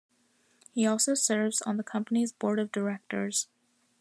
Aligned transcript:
He 0.73 0.87
also 0.87 1.13
serves 1.13 1.61
on 1.61 1.77
the 1.77 1.83
company's 1.83 2.31
Board 2.31 2.57
of 2.57 2.71
Directors. 2.71 3.47